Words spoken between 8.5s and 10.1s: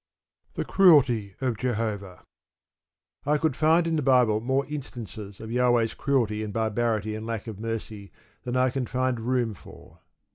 I can find room for.